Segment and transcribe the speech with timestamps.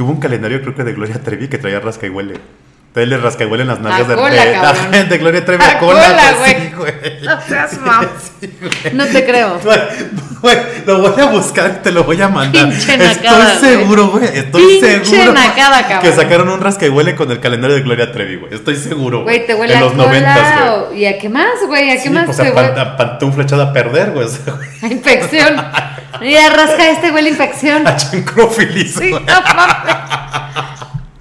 [0.00, 2.36] que hubo un calendario, creo que de Gloria Trevi, que traía rasca y huele.
[2.92, 4.90] Trae rasca y huele en las nalgas A de, cola, de, cabrón.
[4.90, 6.02] de, de Gloria Trevi A a cola.
[6.08, 6.60] cola, güey, güey.
[6.64, 7.22] sí, güey.
[7.22, 7.70] No seas
[8.40, 8.94] Sí, güey.
[8.94, 9.60] No te creo.
[10.40, 12.68] Güey, güey, lo voy a buscar y te lo voy a mandar.
[12.68, 13.72] Pinche Estoy nacada, güey.
[13.72, 14.24] seguro, güey.
[14.24, 15.32] Estoy Pinche seguro.
[15.34, 16.00] nacada, cabrón.
[16.00, 18.54] Que sacaron un rasca y huele con el calendario de Gloria Trevi, güey.
[18.54, 19.22] Estoy seguro.
[19.22, 20.04] Güey, te huele En a los cola.
[20.06, 20.68] noventas, güey.
[20.70, 21.90] o- ¿Y a qué más, güey?
[21.90, 24.26] ¿A qué Sí, más pues te a, pan- a pantufla echada a perder, güey.
[24.26, 25.62] Güey, A infección.
[26.22, 27.86] Mira, rasca este huele a infección.
[27.86, 29.22] A chancrofilis, Sí, güey.
[29.22, 29.32] no.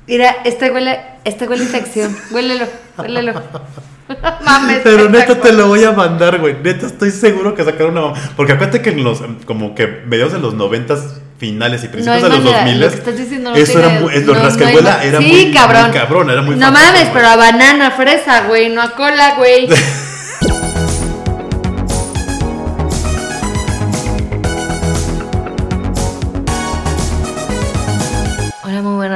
[0.09, 2.15] Mira, este huele, este huele infección.
[2.31, 2.65] Huélelo,
[2.97, 3.33] huélelo.
[4.43, 4.79] Mames.
[4.83, 6.55] Pero neta te lo voy a mandar, güey.
[6.63, 8.13] Neta estoy seguro que sacaron una.
[8.35, 9.21] Porque acuérdate que en los.
[9.45, 12.95] Como que mediados de los noventas finales y principios de los manera, 2000 lo que
[12.95, 14.13] estás diciendo no Eso tiene- era muy.
[14.13, 15.51] es Lo no- hay rascahuela era sí, muy.
[15.53, 15.83] cabrón.
[15.83, 17.13] muy cabrón, era muy No famoso, mames, güey.
[17.13, 19.69] pero a banana, fresa, güey, no a cola, güey.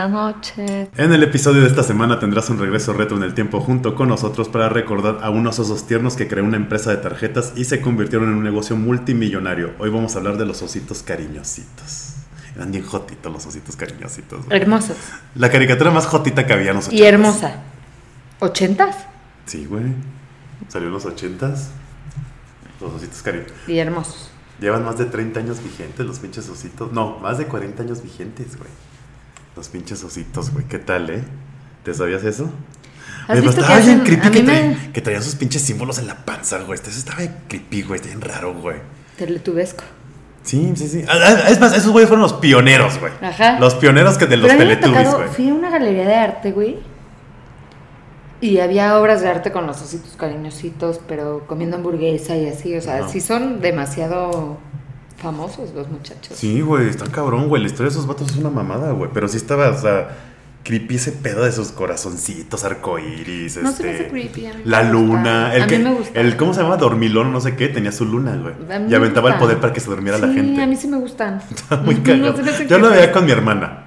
[0.08, 0.90] buenas noches.
[0.98, 4.10] En el episodio de esta semana tendrás un regreso reto en el tiempo junto con
[4.10, 7.82] nosotros para recordar a unos osos tiernos que creó una empresa de tarjetas y se
[7.82, 9.74] convirtieron en un negocio multimillonario.
[9.80, 12.10] Hoy vamos a hablar de los ositos cariñositos.
[12.56, 14.46] Eran bien jotitos los ositos cariñositos.
[14.46, 14.60] güey.
[14.62, 14.98] Hermosos.
[15.36, 17.06] La caricatura más jotita que había en los Y 80s.
[17.08, 17.56] hermosa.
[18.40, 18.96] ¿Ochentas?
[19.46, 19.86] Sí, güey.
[20.68, 21.68] Salió en los 80s.
[22.80, 23.54] Los ositos cariñosos.
[23.68, 24.30] Y hermosos.
[24.60, 26.92] Llevan más de 30 años vigentes los pinches ositos.
[26.92, 28.70] No, más de 40 años vigentes, güey.
[29.56, 30.66] Los pinches ositos, güey.
[30.66, 31.24] ¿Qué tal, eh?
[31.84, 32.46] ¿Te sabías eso?
[33.28, 35.24] ¿Has Oye, pero visto estaba que bien hacen- creepy a que, mí me- que traían
[35.24, 36.80] sus pinches símbolos en la panza, güey.
[36.80, 38.00] Eso estaba bien creepy, güey.
[38.00, 38.78] Está bien raro, güey.
[39.18, 39.84] Teletubesco.
[40.44, 41.06] Sí, sí, sí.
[41.08, 43.14] Ah, ah, Es más, esos güeyes fueron los pioneros, güey.
[43.22, 43.60] Ajá.
[43.60, 45.36] Los pioneros que de los Pero a mí me ha Teletubbies, tocado- güey.
[45.36, 46.80] Fui a una galería de arte, güey.
[48.42, 52.76] Y había obras de arte con los ositos cariñositos, pero comiendo hamburguesa y así.
[52.76, 53.08] O sea, Ajá.
[53.08, 54.58] sí son demasiado
[55.24, 56.38] famosos los muchachos.
[56.38, 57.62] Sí, güey, está cabrón, güey.
[57.64, 59.10] La historia de esos vatos es una mamada, güey.
[59.14, 60.10] Pero sí estaba, o sea,
[60.64, 63.82] creepy ese pedo de esos corazoncitos, arcoíris, No este.
[63.82, 64.94] se me hace creepy, a mí me La gusta.
[64.94, 65.56] luna.
[65.56, 66.20] El A que, mí me gusta.
[66.20, 66.78] El, ¿Cómo se llama?
[66.78, 67.70] Dormilón, no sé qué.
[67.70, 68.54] Tenía su luna, güey.
[68.90, 70.62] Y aventaba el poder para que se durmiera la Sí, gente.
[70.62, 71.42] a mí sí me gustan.
[71.52, 72.36] Está muy cagado.
[72.46, 73.86] se Yo lo veía con mi hermana.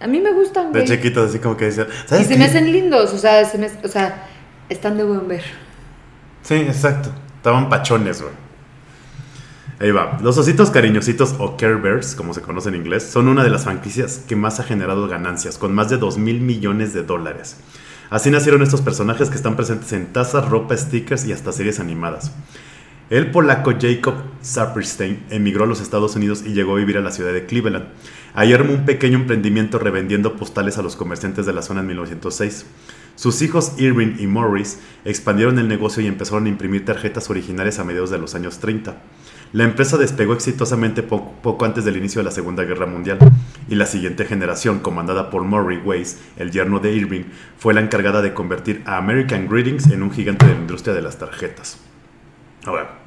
[0.00, 0.90] A mí me gustan, De güey.
[0.96, 1.86] chiquitos, así como que decía.
[1.90, 2.38] Y ¿Sabes se qué?
[2.38, 4.26] me hacen lindos, o sea, se me, o sea,
[4.68, 5.42] están de buen ver.
[6.42, 7.10] Sí, exacto.
[7.36, 8.32] Estaban pachones, güey.
[9.80, 10.18] Ahí va.
[10.22, 13.62] Los ositos cariñositos o Care Bears, como se conoce en inglés, son una de las
[13.62, 17.56] franquicias que más ha generado ganancias, con más de 2 mil millones de dólares.
[18.10, 22.32] Así nacieron estos personajes que están presentes en tazas, ropa, stickers y hasta series animadas.
[23.08, 27.12] El polaco Jacob Saperstein emigró a los Estados Unidos y llegó a vivir a la
[27.12, 27.86] ciudad de Cleveland.
[28.34, 32.66] Ahí armó un pequeño emprendimiento revendiendo postales a los comerciantes de la zona en 1906.
[33.14, 37.84] Sus hijos Irving y Morris expandieron el negocio y empezaron a imprimir tarjetas originales a
[37.84, 38.96] mediados de los años 30.
[39.52, 43.18] La empresa despegó exitosamente po- poco antes del inicio de la Segunda Guerra Mundial,
[43.68, 47.24] y la siguiente generación, comandada por Murray Weiss, el yerno de Irving,
[47.58, 51.02] fue la encargada de convertir a American Greetings en un gigante de la industria de
[51.02, 51.78] las tarjetas.
[52.66, 52.98] Ahora,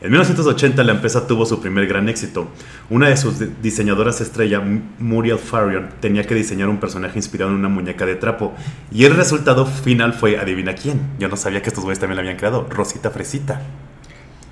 [0.00, 2.46] en 1980 la empresa tuvo su primer gran éxito.
[2.88, 4.62] Una de sus diseñadoras estrella,
[5.00, 8.54] Muriel Farion, tenía que diseñar un personaje inspirado en una muñeca de trapo.
[8.92, 11.00] Y el resultado final fue, adivina quién.
[11.18, 12.68] Yo no sabía que estos güeyes también la habían creado.
[12.70, 13.60] Rosita Fresita.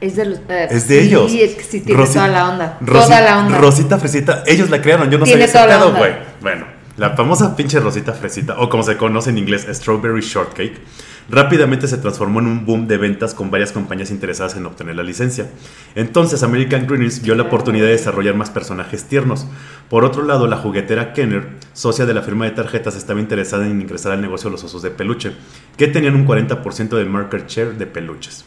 [0.00, 0.38] Es de los.
[0.48, 1.32] eh, Es de sí, ellos.
[1.32, 2.78] es que sí tiene Rosi- toda la onda.
[2.82, 3.58] Rosi- toda la onda.
[3.58, 4.42] Rosita Fresita.
[4.46, 5.32] Ellos la crearon, yo no la
[5.78, 6.12] pedo, güey.
[6.42, 10.78] Bueno, la famosa pinche Rosita Fresita, o como se conoce en inglés, Strawberry Shortcake,
[11.28, 15.02] rápidamente se transformó en un boom de ventas con varias compañías interesadas en obtener la
[15.02, 15.46] licencia.
[15.94, 19.46] Entonces American Greetings vio la oportunidad de desarrollar más personajes tiernos.
[19.88, 23.80] Por otro lado, la juguetera Kenner, socia de la firma de tarjetas, estaba interesada en
[23.80, 25.32] ingresar al negocio de los osos de peluche,
[25.76, 28.44] que tenían un 40% de market share de peluches.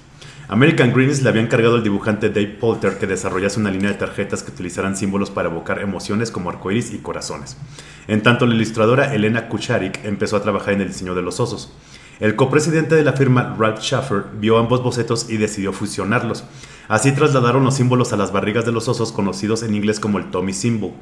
[0.52, 4.42] American Greens le había encargado al dibujante Dave Polter que desarrollase una línea de tarjetas
[4.42, 7.56] que utilizaran símbolos para evocar emociones como arcoíris y corazones.
[8.08, 11.72] En tanto, la ilustradora Elena Kucharik empezó a trabajar en el diseño de los osos.
[12.20, 16.44] El copresidente de la firma, Ralph Schaffer, vio ambos bocetos y decidió fusionarlos.
[16.88, 20.32] Así trasladaron los símbolos a las barrigas de los osos conocidos en inglés como el
[20.32, 20.94] Tommy Symbol.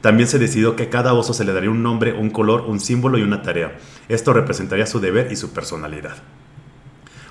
[0.00, 3.18] También se decidió que cada oso se le daría un nombre, un color, un símbolo
[3.18, 3.78] y una tarea.
[4.08, 6.16] Esto representaría su deber y su personalidad.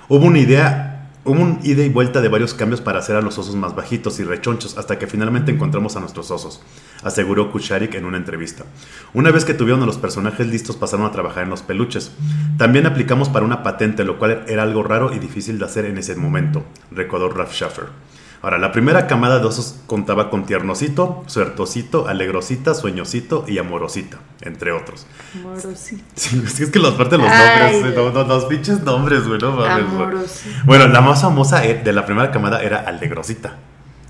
[0.08, 0.95] Hubo una idea,
[1.26, 4.20] hubo un ida y vuelta de varios cambios para hacer a los osos más bajitos
[4.20, 6.62] y rechonchos hasta que finalmente encontramos a nuestros osos,
[7.02, 8.64] aseguró Kucharik en una entrevista.
[9.12, 12.12] Una vez que tuvieron a los personajes listos pasaron a trabajar en los peluches.
[12.56, 15.98] También aplicamos para una patente, lo cual era algo raro y difícil de hacer en
[15.98, 17.86] ese momento, recordó Ralph Schaffer.
[18.46, 24.70] Ahora, la primera camada de osos contaba con tiernosito, suertosito, alegrosita, sueñosito y amorosita, entre
[24.70, 25.04] otros.
[25.34, 26.04] Amorosito.
[26.14, 29.50] Sí, es que- los partes los Ay, nombres, no, no, los pinches nombres, güey, no
[29.50, 30.44] mames.
[30.64, 33.56] Bueno, la más famosa eh, de la primera camada era Alegrosita.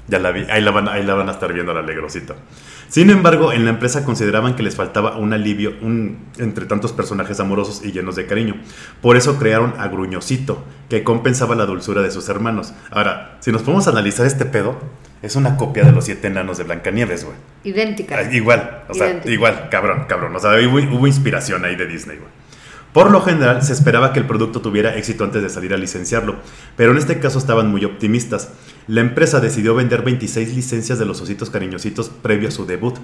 [0.07, 2.35] Ya la vi, ahí la van, ahí la van a estar viendo la alegrosita.
[2.89, 7.41] Sin embargo, en la empresa consideraban que les faltaba un alivio un, entre tantos personajes
[7.41, 8.57] amorosos y llenos de cariño.
[9.03, 12.73] Por eso crearon a Gruñosito, que compensaba la dulzura de sus hermanos.
[12.91, 14.79] Ahora, si nos podemos analizar este pedo,
[15.23, 17.37] es una copia de los siete enanos de Blancanieves, güey.
[17.65, 18.19] Idéntica.
[18.19, 19.33] Ah, Igual, o sea, Idéntica.
[19.35, 20.37] igual, cabrón, cabrón.
[20.37, 22.31] O sea, hubo, hubo inspiración ahí de Disney, güey.
[22.93, 26.37] Por lo general, se esperaba que el producto tuviera éxito antes de salir a licenciarlo,
[26.79, 28.53] pero en este caso estaban muy optimistas.
[28.89, 32.95] La empresa decidió vender 26 licencias de los ositos cariñositos previo a su debut,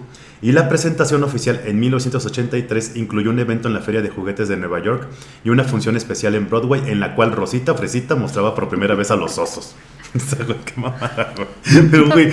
[0.40, 4.56] y la presentación oficial en 1983 incluyó un evento en la Feria de Juguetes de
[4.56, 5.08] Nueva York
[5.42, 9.10] y una función especial en Broadway en la cual Rosita Fresita mostraba por primera vez
[9.10, 9.74] a los osos.
[10.64, 11.48] Qué mamada, güey.
[11.90, 12.30] Pero, güey,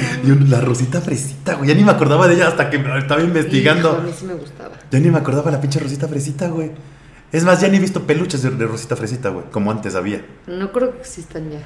[0.47, 3.89] la Rosita Fresita, güey, ya ni me acordaba de ella hasta que estaba investigando.
[3.89, 4.75] Hijo, a mí sí me gustaba.
[4.91, 6.71] Ya ni me acordaba la pinche Rosita Fresita, güey.
[7.31, 10.23] Es más, ya ni he visto peluches de, de Rosita Fresita, güey, como antes había.
[10.45, 11.61] No creo que existan ya.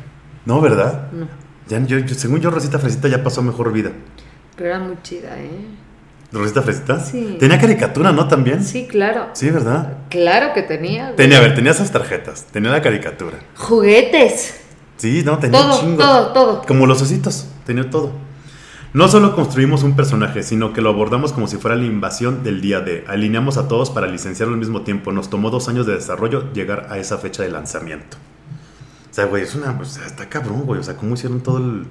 [0.45, 1.11] No, ¿verdad?
[1.11, 1.27] No.
[1.67, 3.91] Ya, yo, yo- según yo, Rosita Fresita ya pasó mejor vida.
[4.55, 5.65] Pero era muy chida, ¿eh?
[6.31, 6.99] ¿Rosita Fresita?
[6.99, 7.37] Sí.
[7.39, 8.27] Tenía caricatura, ¿no?
[8.27, 8.63] También.
[8.63, 9.27] Sí, claro.
[9.33, 9.97] Sí, ¿verdad?
[10.09, 11.05] Claro que tenía.
[11.05, 11.15] güey.
[11.15, 13.37] Tenía, a ver, tenía esas tarjetas, tenía la caricatura.
[13.55, 14.59] Juguetes.
[14.97, 15.97] Sí, no, tenía un Todo, chingo.
[15.97, 16.61] todo, todo.
[16.67, 18.11] Como los ositos, tenía todo.
[18.93, 22.61] No solo construimos un personaje, sino que lo abordamos como si fuera la invasión del
[22.61, 23.03] día D.
[23.07, 25.11] Alineamos a todos para licenciarlo al mismo tiempo.
[25.11, 28.17] Nos tomó dos años de desarrollo llegar a esa fecha de lanzamiento.
[29.13, 29.77] O sea, güey, es una.
[29.79, 30.79] O sea, está cabrón, güey.
[30.79, 31.85] O sea, ¿cómo hicieron todo el,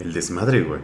[0.00, 0.80] el desmadre, güey?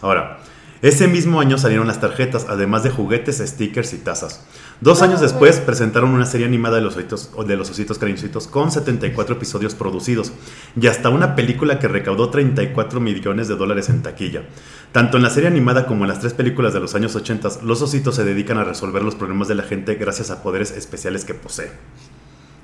[0.00, 0.38] Ahora,
[0.80, 4.42] ese mismo año salieron las tarjetas, además de juguetes, stickers y tazas.
[4.80, 8.70] Dos años después presentaron una serie animada de los, ositos, de los ositos cariñositos con
[8.70, 10.32] 74 episodios producidos
[10.80, 14.44] y hasta una película que recaudó 34 millones de dólares en taquilla.
[14.92, 17.82] Tanto en la serie animada como en las tres películas de los años 80, los
[17.82, 21.34] ositos se dedican a resolver los problemas de la gente gracias a poderes especiales que
[21.34, 21.68] poseen.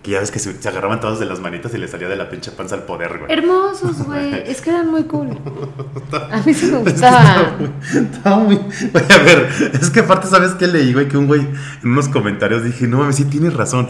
[0.02, 2.17] Que ya ves que se, se agarraban todos de las manitas y les salía de
[2.17, 3.31] la pinche panza el poder, güey.
[3.32, 4.35] Hermosos, güey.
[4.50, 5.29] Es que eran muy cool.
[6.12, 7.75] A mí sí me gustaban.
[7.93, 8.56] estaba muy-.
[8.56, 9.49] Güey, a ver,
[9.81, 11.06] es que aparte, ¿sabes qué leí, güey?
[11.08, 13.88] Que un güey en unos comentarios dije, no mames, sí tienes razón.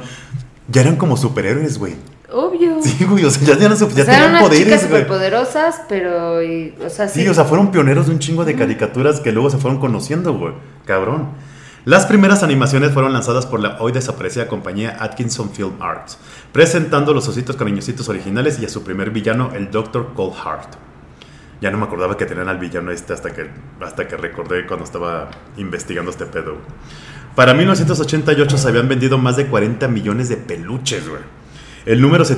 [0.69, 1.95] Ya eran como superhéroes, güey.
[2.33, 2.81] Obvio.
[2.83, 5.81] Sí, güey, o sea, ya, tenían, ya o sea, eran tenían unas chicas poderes, superpoderosas,
[5.89, 6.43] pero.
[6.43, 7.23] y- o sea, sí.
[7.23, 10.35] Sí, o sea, fueron pioneros de un chingo de caricaturas que luego se fueron conociendo,
[10.35, 10.55] güey.
[10.87, 11.29] Cabrón.
[11.87, 16.19] Las primeras animaciones fueron lanzadas por la hoy desaparecida compañía Atkinson Film Arts,
[16.53, 20.13] presentando los ositos cariñositos originales y a su primer villano, el Dr.
[20.13, 20.75] Coldheart.
[21.63, 23.49] Ya no me acordaba que tenían al villano este hasta que,
[23.81, 26.59] hasta que recordé cuando estaba investigando este pedo.
[27.35, 31.05] Para 1988 se habían vendido más de 40 millones de peluches.
[31.87, 32.37] El número se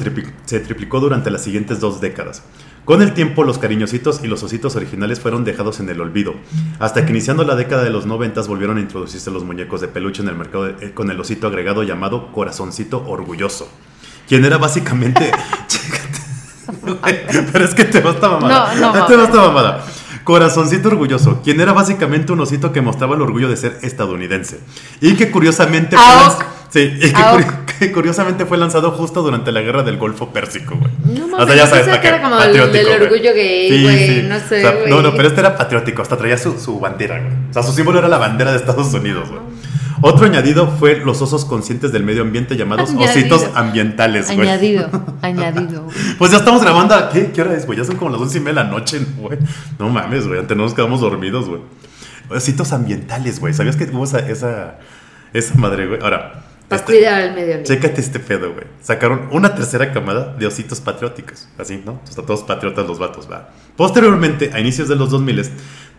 [0.60, 2.44] triplicó durante las siguientes dos décadas.
[2.84, 6.34] Con el tiempo, los cariñositos y los ositos originales fueron dejados en el olvido,
[6.81, 10.23] hasta que iniciando la década de los 90 volvieron a introducirse los muñecos de peluche
[10.23, 13.69] en el mercado de- eh, con el osito agregado llamado Corazoncito Orgulloso,
[14.29, 15.31] quien era básicamente...
[17.52, 18.75] Pero es que te va esta mamada.
[18.75, 19.85] No, no Te mamada.
[20.25, 24.61] Corazoncito orgulloso, quien era básicamente un osito que mostraba el orgullo de ser estadounidense.
[25.00, 25.96] Y que curiosamente
[26.72, 30.76] sí, y que, curi- que curiosamente fue lanzado justo durante la guerra del Golfo Pérsico,
[30.76, 30.90] güey.
[31.19, 33.02] No mames, O sea, ya sabes, que era como el patriótico, del güey.
[33.02, 36.38] orgullo gay, güey, no sé, O sea, no, no, pero este era patriótico, hasta traía
[36.38, 37.32] su, su bandera, güey.
[37.50, 39.40] O sea, su símbolo era la bandera de Estados Unidos, güey.
[40.04, 43.36] Otro añadido fue los osos conscientes del medio ambiente llamados Añadido.
[43.36, 44.40] ositos ambientales, güey.
[44.48, 44.90] Añadido,
[45.22, 45.86] añadido.
[46.18, 46.96] Pues ya estamos grabando.
[46.96, 47.30] ¿a ¿Qué?
[47.30, 47.78] ¿Qué hora es, güey?
[47.78, 49.38] Ya son como las once y media de la noche, güey.
[49.78, 50.40] No mames, güey.
[50.40, 51.60] Antes no nos quedamos dormidos, güey.
[52.30, 53.54] Ositos ambientales, güey.
[53.54, 54.78] ¿Sabías que esa, esa,
[55.32, 56.00] esa madre, güey?
[56.02, 57.74] Ahora, Para este- cuidar al medio ambiente.
[57.74, 58.64] chécate este pedo, güey.
[58.80, 61.49] Sacaron una tercera camada de ositos patrióticos.
[61.58, 62.00] Así, ¿no?
[62.08, 63.50] Están todos patriotas los vatos, va.
[63.76, 65.50] Posteriormente, a inicios de los 2000,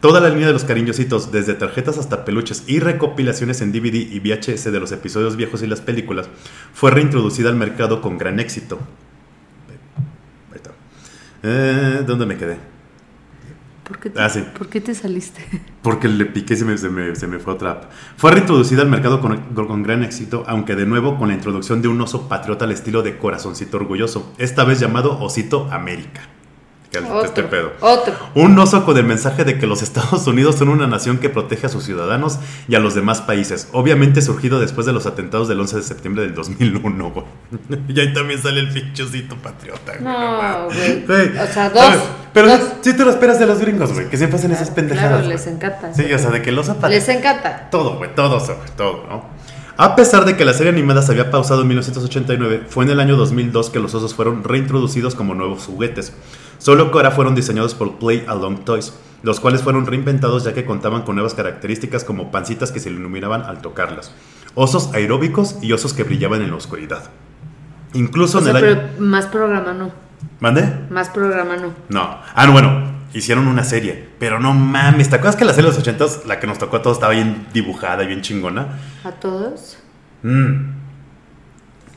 [0.02, 4.20] toda la línea de los cariñositos, desde tarjetas hasta peluches y recopilaciones en DVD y
[4.20, 6.28] VHS de los episodios viejos y las películas,
[6.74, 8.80] fue reintroducida al mercado con gran éxito.
[10.52, 10.72] Ahí está.
[11.44, 12.58] Eh, ¿Dónde me quedé?
[13.94, 14.44] ¿Por qué te, Ah, sí.
[14.58, 15.46] ¿por qué te saliste?
[15.84, 17.84] Porque le piqué y se me, se me- se me fue otra app.
[18.18, 21.90] Fue reintroducida al mercado con, con gran éxito, aunque de nuevo con la introducción de
[21.90, 26.22] un oso patriota al estilo de corazoncito orgulloso, esta vez llamado Osito América.
[26.94, 27.72] Que este pedo.
[27.80, 28.14] Otro.
[28.36, 31.66] Un oso con el mensaje de que los Estados Unidos son una nación que protege
[31.66, 33.68] a sus ciudadanos y a los demás países.
[33.72, 37.10] Obviamente surgido después de los atentados del 11 de septiembre del 2001.
[37.12, 37.26] güey.
[37.88, 39.94] y ahí también sale el pinchocito patriota.
[40.00, 41.06] güey, No, güey.
[41.06, 41.96] Güey, O sea, dos,
[42.32, 42.62] Pero dos.
[42.82, 45.10] si te lo esperas de los gringos, güey, que siempre hacen esas pendejadas.
[45.10, 45.36] Claro, güey.
[45.38, 45.94] les encanta.
[45.96, 46.78] Sí, o sea, de que el oso.
[46.90, 47.70] Les encanta.
[47.72, 49.34] Todo, güey, todo, sobre todo, ¿no?
[49.76, 53.00] A pesar de que la serie animada se había pausado en 1989, fue en el
[53.00, 56.14] año 2002 que los osos fueron reintroducidos como nuevos juguetes.
[56.64, 60.64] Solo que ahora fueron diseñados por Play Along Toys, los cuales fueron reinventados ya que
[60.64, 64.14] contaban con nuevas características como pancitas que se iluminaban al tocarlas,
[64.56, 67.10] osos aeróbicos y osos que brillaban en la oscuridad.
[67.92, 68.82] Incluso O sea, en el año...
[68.82, 69.92] pero más programa no.
[70.40, 70.74] ¿Mande?
[70.90, 71.74] Más programa no.
[71.90, 72.18] No.
[72.34, 72.94] Ah, no, bueno.
[73.14, 74.08] hicieron una serie.
[74.18, 76.78] Pero no mames, ¿te acuerdas que la serie de los 80 la que nos tocó
[76.78, 78.80] a todos, estaba bien dibujada y bien chingona?
[79.04, 79.80] ¿A todos?
[80.22, 80.83] Mm.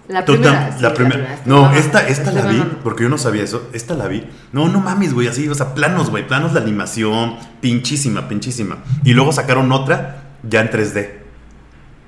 [0.08, 0.72] La primera.
[0.76, 1.40] sí, la primera.
[1.46, 3.68] No, esta, esta la vi, porque yo no sabía eso.
[3.72, 4.24] Esta la vi.
[4.52, 8.78] No, no mames, güey, así, o sea, planos, güey, planos la animación, pinchísima, pinchísima.
[9.04, 11.10] Y luego sacaron otra ya en 3D.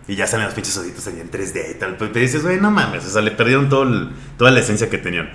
[0.06, 1.96] Y ya salen los pinches ositos ahí en 3D y tal.
[1.98, 4.88] Pero te dices, güey, no mames, o sea, le perdieron todo el- toda la esencia
[4.88, 5.30] que tenían.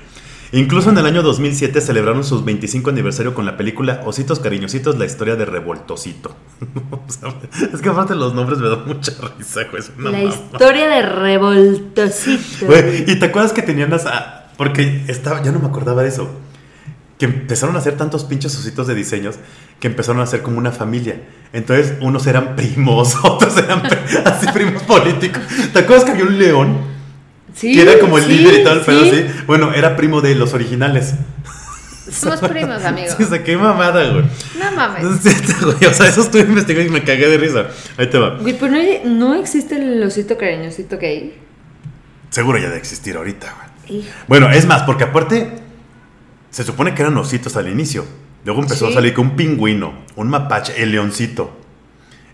[0.53, 5.05] Incluso en el año 2007 celebraron sus 25 aniversario con la película Ositos Cariñositos, la
[5.05, 6.35] historia de Revoltosito.
[6.91, 7.33] O sea,
[7.73, 9.83] es que aparte los nombres me dan mucha risa, güey.
[9.97, 10.23] La mamada.
[10.23, 12.67] historia de Revoltosito.
[12.67, 14.05] Güey, y te acuerdas que tenían las.
[14.05, 16.29] ah, Porque estaba, ya no me acordaba de eso.
[17.17, 19.35] Que empezaron a hacer tantos pinches ositos de diseños
[19.79, 21.19] que empezaron a hacer como una familia.
[21.51, 23.81] Entonces, unos eran primos, otros eran
[24.25, 25.41] así primos políticos.
[25.73, 26.92] ¿Te acuerdas que había un león?
[27.53, 29.09] Sí, que era como el sí, líder y todo el pedo sí.
[29.09, 29.25] así.
[29.45, 31.13] Bueno, era primo de los originales.
[32.11, 33.07] Somos primos, amigo.
[33.15, 34.25] Sí, o sea, qué mamada, güey.
[34.59, 35.05] No mames.
[35.05, 37.67] O sea, eso estuve investigando y me cagué de risa.
[37.97, 38.37] Ahí te va.
[38.37, 41.33] Güey, pero no, no existe el osito cariñosito gay.
[42.29, 43.99] Seguro ya de existir ahorita, güey.
[43.99, 44.09] Hijo.
[44.27, 45.51] Bueno, es más, porque aparte
[46.49, 48.05] se supone que eran ositos al inicio.
[48.45, 51.57] Luego empezó a salir que un pingüino, un mapache, el leoncito.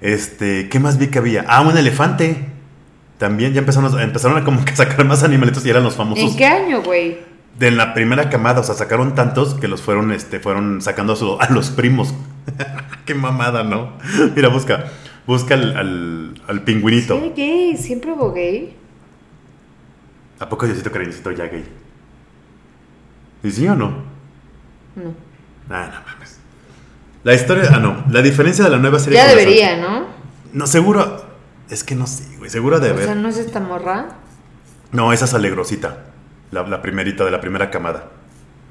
[0.02, 1.46] Este, ¿qué más vi que había?
[1.48, 2.48] Ah, un elefante.
[3.20, 6.32] También ya empezaron, a- empezaron a como que sacar más animalitos y eran los famosos
[6.32, 7.20] ¿En qué año, güey?
[7.60, 8.62] de la primera camada.
[8.62, 12.14] O sea, sacaron tantos que los fueron, este, fueron sacando a, su- a los primos.
[13.06, 13.92] qué mamada, ¿no?
[14.36, 14.86] Mira, busca,
[15.28, 17.20] busca al, al, al pingüinito.
[17.22, 18.76] Sí, gay, siempre hubo gay.
[20.40, 21.66] ¿A poco Diosito cariñosito ya gay?
[23.44, 23.90] ¿Y sí o no?
[24.96, 25.14] No.
[25.70, 26.40] Ah, no mames.
[27.24, 27.70] La historia.
[27.74, 28.04] Ah, no.
[28.10, 29.18] La diferencia de la nueva serie.
[29.20, 30.06] Ya debería, ¿no?
[30.54, 31.26] No, seguro.
[31.70, 32.54] Es que no sé, güey.
[32.54, 33.06] Seguro de O haber.
[33.06, 34.08] sea, ¿no es esta morra?
[34.92, 36.06] No, esa es Alegrosita.
[36.52, 38.10] La, la primerita de la primera camada.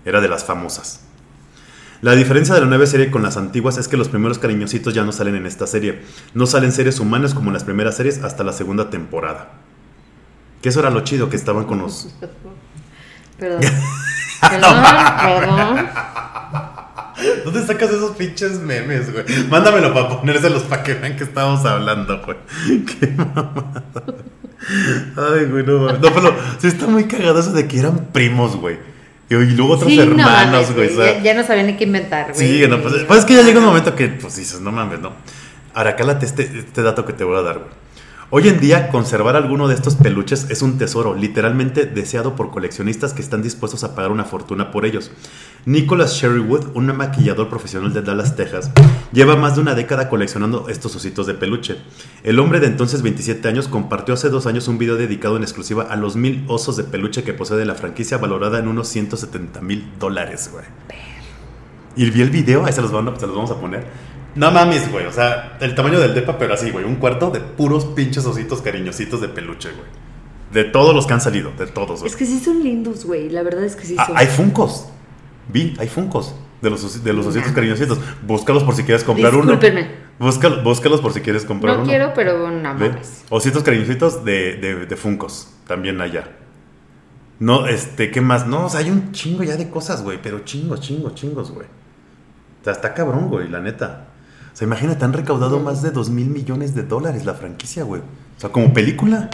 [0.04, 1.00] Era de las famosas.
[2.00, 5.02] La diferencia de la nueva serie con las antiguas es que los primeros cariñositos ya
[5.04, 6.02] no salen en esta serie.
[6.34, 9.50] No salen seres humanos como en las primeras series hasta la segunda temporada.
[10.62, 12.14] Que eso era lo chido, que estaban con los.
[13.38, 13.60] Perdón.
[14.40, 14.84] Perdón,
[15.24, 15.88] perdón.
[17.44, 19.24] ¿Dónde sacas esos pinches memes, güey?
[19.48, 22.36] Mándamelo para ponérselos para que vean que estábamos hablando, güey.
[22.86, 23.84] Qué mamada.
[25.16, 26.00] Ay, güey, no mames.
[26.00, 28.78] No, pero sí está muy cagado eso de que eran primos, güey.
[29.30, 30.94] Y, y luego otros Sí, hermanos, güey.
[30.96, 32.60] ya, ya no sabía ni qué inventar, güey.
[32.62, 35.00] sí, no, pues, pues es que ya llega un momento que, pues dices, no mames,
[35.00, 35.12] ¿no?
[35.74, 37.70] Ahora, cálate este, este dato que te voy a dar, güey.
[38.30, 43.14] Hoy en día, conservar alguno de estos peluches es un tesoro, literalmente deseado por coleccionistas
[43.14, 45.10] que están dispuestos a pagar una fortuna por ellos.
[45.64, 48.70] Nicholas Sherrywood, un maquillador profesional de Dallas, Texas,
[49.12, 51.76] lleva más de una década coleccionando estos ositos de peluche.
[52.22, 55.84] El hombre de entonces 27 años compartió hace dos años un video dedicado en exclusiva
[55.84, 59.88] a los mil osos de peluche que posee la franquicia valorada en unos 170 mil
[59.98, 60.66] dólares, güey.
[61.96, 63.86] Y vi el video, ahí se los, van a- se los vamos a poner.
[64.38, 65.06] No mames, güey.
[65.06, 66.84] O sea, el tamaño del depa, pero así, güey.
[66.84, 69.86] Un cuarto de puros pinches ositos cariñositos de peluche, güey.
[70.52, 72.00] De todos los que han salido, de todos.
[72.00, 72.10] güey.
[72.10, 73.28] Es que sí son lindos, güey.
[73.30, 74.16] La verdad es que sí Ah, son.
[74.16, 74.86] hay funcos.
[75.52, 77.98] Vi, hay funcos de los, de los ositos cariñositos.
[78.26, 79.80] Búscalos por si quieres comprar Discúlpenme.
[79.82, 80.30] uno.
[80.30, 81.88] Búscalo- búscalos por si quieres comprar No uno.
[81.90, 83.24] quiero, pero no mames.
[83.30, 86.28] Ositos cariñositos de, de, de Funcos, también allá.
[87.38, 88.46] No, este, ¿qué más?
[88.46, 91.66] No, o sea, hay un chingo ya de cosas, güey, pero chingos, chingos, chingos, güey.
[91.66, 94.07] O sea, está cabrón, güey, la neta.
[94.58, 98.00] Sea, imagínate, han recaudado más de 2 mil millones de dólares la franquicia, güey.
[98.00, 99.30] O sea, como película.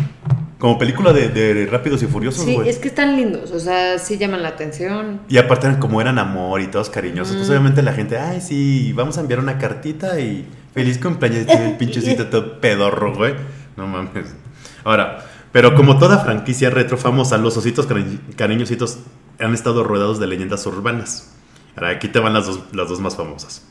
[0.58, 2.68] Como película de, de Rápidos y Furiosos, Sí, güey.
[2.68, 3.50] es que están lindos.
[3.50, 5.20] O sea, sí llaman la atención.
[5.28, 7.36] Y aparte como eran amor y todos cariñosos.
[7.36, 7.52] Pues Mm.
[7.52, 11.46] obviamente la gente, ay, sí, vamos a enviar una cartita y feliz cumpleaños.
[11.48, 13.34] El pinchecito todo pedorro, güey.
[13.78, 14.34] No mames.
[14.84, 18.98] Ahora, pero como toda franquicia retro famosa, los ositos cari- cariñositos
[19.40, 21.32] han estado rodeados de leyendas urbanas.
[21.76, 23.62] Ahora, aquí te van las dos, las dos más famosas.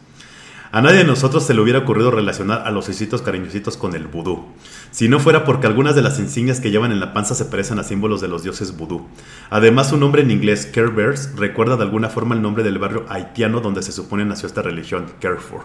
[0.76, 4.08] A nadie de nosotros se le hubiera ocurrido relacionar a los ositos cariñositos con el
[4.08, 4.44] vudú,
[4.90, 7.78] si no fuera porque algunas de las insignias que llevan en la panza se parecen
[7.78, 9.06] a símbolos de los dioses vudú.
[9.52, 13.06] Además, su nombre en inglés, Care Bears, recuerda de alguna forma el nombre del barrio
[13.08, 15.62] haitiano donde se supone nació esta religión, Carrefour.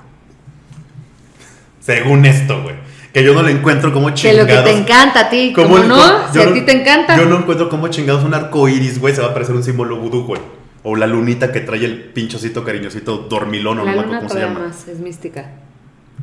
[1.81, 2.75] Según esto, güey.
[3.15, 4.41] Que yo no le encuentro como Que chingados.
[4.43, 6.33] lo que te encanta a ti, ¿Cómo ¿cómo el- no?
[6.35, 7.17] Si a ti te encanta.
[7.17, 9.97] Yo no encuentro cómo chingados un arco iris, güey, se va a parecer un símbolo
[9.97, 10.41] vudú, güey.
[10.82, 14.40] O la lunita que trae el pinchocito cariñosito dormilón, o no me acuerdo cómo se
[14.40, 14.61] llama.
[14.61, 15.50] más, es mística.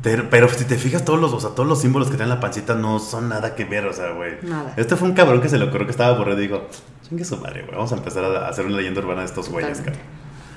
[0.01, 2.39] Pero, pero si te fijas, todos los, o sea, todos los símbolos que traen la
[2.39, 4.33] pancita no son nada que ver, o sea, güey.
[4.43, 4.73] Nada.
[4.77, 6.67] Este fue un cabrón que se le ocurrió que estaba aburrido y dijo,
[7.07, 9.81] chingue su madre, güey, vamos a empezar a hacer una leyenda urbana de estos güeyes,
[9.81, 9.97] cara.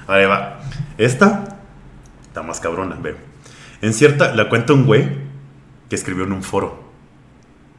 [0.07, 0.61] Ahí va.
[0.97, 1.59] Esta
[2.23, 3.17] está más cabrona, ve.
[3.81, 5.09] En cierta, la cuenta un güey
[5.88, 6.88] que escribió en un foro.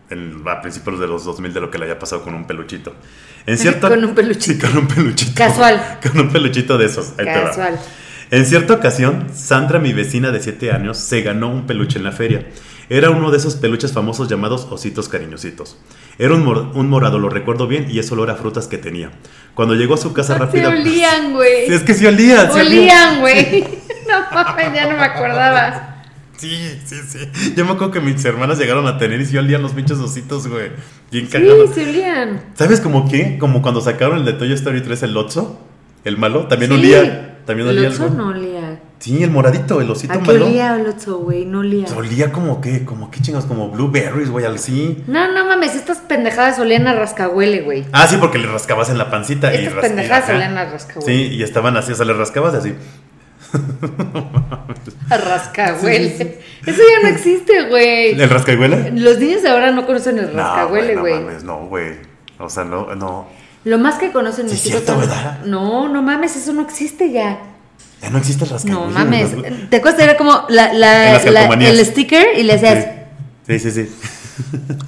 [0.09, 2.93] En, a principios de los 2000 de lo que le haya pasado con un peluchito.
[3.45, 4.45] En cierta, Con un peluchito.
[4.67, 5.31] Sí, con un peluchito.
[5.35, 5.99] Casual.
[6.03, 7.09] Con un peluchito de esos.
[7.19, 7.43] Ahí te va.
[7.45, 7.79] Casual.
[8.31, 12.11] En cierta ocasión, Sandra, mi vecina de 7 años, se ganó un peluche en la
[12.11, 12.45] feria.
[12.87, 15.77] Era uno de esos peluches famosos llamados ositos cariñositos.
[16.19, 19.11] Era un, mor- un morado, lo recuerdo bien, y es olor a frutas que tenía.
[19.55, 20.69] Cuando llegó a su casa Se rápida...
[20.69, 21.67] olían, güey.
[21.67, 22.51] Sí, es que sí olía.
[22.51, 22.61] sí olía.
[22.61, 23.67] Olían, güey.
[24.07, 25.88] No mames, ya no me acordaba.
[26.39, 27.53] Sí, sí, sí.
[27.55, 30.48] Yo me acuerdo que mis hermanas llegaron a tener y sí olían los pinches ositos,
[30.48, 30.69] güey.
[31.12, 31.72] Bien Sí, cagados.
[31.75, 32.41] se olían.
[32.55, 33.38] ¿Sabes como qué?
[33.38, 35.60] Como cuando sacaron el de Toy Story 3, el Otso,
[36.05, 36.77] el malo, también Sí.
[36.77, 37.25] olía.
[37.46, 38.15] También El olía oso algo.
[38.15, 38.79] no olía.
[39.00, 40.46] Sí, el moradito, el osito ¿A qué malo.
[40.46, 41.46] olía el oso, güey?
[41.46, 41.88] No olía.
[41.96, 45.03] Olía como que, como qué chingados, como blueberries, güey, así.
[45.08, 47.86] No, no mames, estas pendejadas olían a rascahuele, güey.
[47.91, 51.12] Ah, sí, porque le rascabas en la pancita y Estas ras- pendejadas olían a rascahuele.
[51.29, 52.75] Sí, y estaban así, o sea, le rascabas así.
[55.10, 56.10] Rascahuele.
[56.10, 56.29] Sí, sí,
[56.72, 58.20] Eso ya no existe, güey.
[58.20, 58.91] ¿El rascahuele?
[58.91, 61.15] Los niños de ahora no conocen el rascahuele, güey.
[61.15, 61.94] No, mames, no, güey.
[62.38, 63.27] O sea, no, no.
[63.65, 65.39] Lo más que conocen Sí, mis es hijos cierto, ¿verdad?
[65.46, 67.39] No, no mames, eso no existe ya.
[68.01, 68.86] Ya no existe el rascahuele.
[68.86, 69.29] No mames.
[69.70, 70.01] ¿Te acuerdas?
[70.01, 72.88] Era como la, la, el sticker y le decías,
[73.48, 73.89] Sí, sí, sí.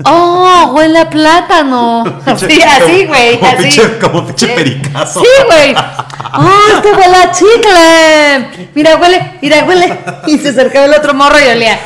[0.05, 2.03] ¡Oh, huele a plátano!
[2.25, 3.63] Así, así, güey, Como así.
[3.69, 5.21] pinche- como pinche pericazo.
[5.21, 5.75] Sí, güey.
[6.33, 8.69] ¡Oh, este huele a chicle!
[8.75, 9.99] Mira, huele, mira, huele.
[10.27, 11.77] Y se acercaba el otro morro y olía.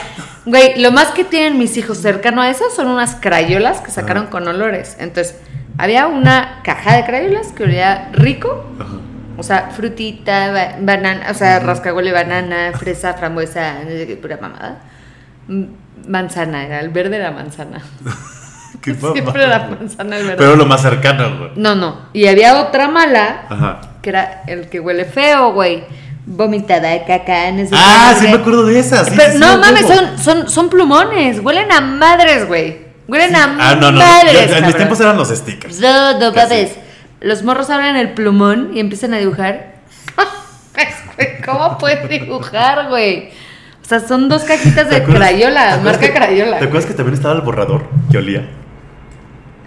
[0.45, 4.27] Güey, lo más que tienen mis hijos cercano a eso son unas crayolas que sacaron
[4.27, 4.95] con olores.
[4.99, 5.35] Entonces,
[5.77, 8.63] había una caja de crayolas que olía rico.
[9.37, 13.73] O sea, frutita, ba- banana, o sea, rascahuele, banana, fresa, frambuesa,
[14.21, 14.77] pura mamada.
[16.07, 17.81] Manzana, era el verde era manzana.
[18.81, 20.37] Qué Siempre era manzana el verde.
[20.37, 21.51] Pero lo más cercano, güey.
[21.55, 22.09] No, no.
[22.13, 23.81] Y había otra mala, Ajá.
[24.01, 25.83] que era el que huele feo, güey.
[26.27, 29.07] Vomitada de caca, Ah, sí me acuerdo de esas.
[29.07, 31.39] sí, Pero sí, no mames, son, son, son plumones.
[31.39, 32.79] Huelen a madres, güey.
[33.07, 33.99] Huelen a Ah, no, no.
[33.99, 34.51] madres.
[34.51, 35.79] en mis tiempos eran los stickers.
[35.79, 36.71] No, no mames.
[37.21, 39.75] Los morros abren el plumón y empiezan a dibujar.
[41.45, 43.29] ¿Cómo puedes dibujar, güey?
[43.85, 46.57] O sea, son dos cajitas ¿Te de crayola, marca que- crayola.
[46.57, 48.49] ¿Te acuerdas que también estaba el borrador que olía?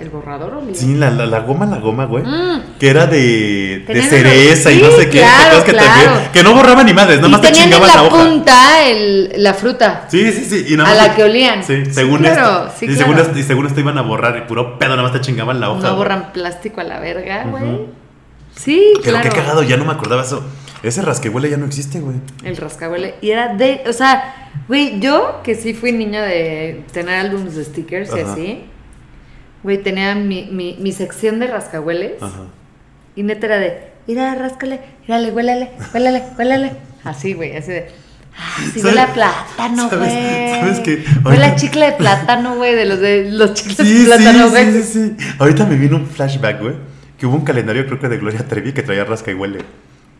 [0.00, 0.74] ¿El borrador olía?
[0.74, 2.24] Sí, la, la, la goma, la goma, güey.
[2.24, 2.78] Mm.
[2.80, 5.18] Que era de, de cereza y no sé qué.
[5.18, 6.04] ¿Te claro, acuerdas que claro.
[6.04, 6.30] también?
[6.32, 8.24] Que no borraba ni madres, nada más te tenían en chingaban la, la, hoja.
[8.24, 10.04] punta el, la fruta.
[10.08, 10.66] Sí, sí, sí.
[10.72, 11.62] Y nada A la que olían.
[11.64, 12.74] Sí, Sí, según claro, esto.
[12.78, 13.38] sí, y, según claro.
[13.38, 15.80] y según esto iban a borrar y puro pedo, nada más te chingaban la hoja.
[15.80, 15.96] No güey.
[15.98, 17.62] borran plástico a la verga, güey.
[17.64, 17.86] Ujú.
[18.54, 19.30] Sí, Pero claro.
[19.30, 20.44] qué cagado, ya no me acordaba eso.
[20.82, 22.16] Ese rasquehuele ya no existe, güey.
[22.44, 23.14] El rascahuele.
[23.20, 23.82] Y era de.
[23.88, 28.64] O sea, güey, yo que sí fui niña de tener álbumes de stickers y así.
[29.62, 32.22] Güey, tenía mi, mi, mi sección de rascahueles.
[32.22, 32.42] Ajá.
[33.16, 33.88] Y neta era de.
[34.06, 36.72] Mira, ráscale, mírale, huélale, huélale, huélale.
[37.04, 37.88] Así, güey, así de.
[38.40, 40.60] Ah, sí, ¿Sabes- huele a plátano, sabes- güey.
[40.60, 41.04] sabes qué?
[41.24, 44.50] Huele a chicle de plátano, güey, de los de los chicles Sí, de plátano, sí,
[44.50, 44.72] güey.
[44.72, 45.26] sí, sí, sí.
[45.40, 46.74] Ahorita me vino un flashback, güey.
[47.18, 49.58] Que hubo un calendario, creo que de Gloria Trevi, que traía rasca y huele.